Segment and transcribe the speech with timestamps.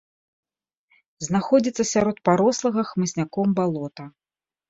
[1.25, 4.03] Знаходзіцца сярод парослага хмызняком балота.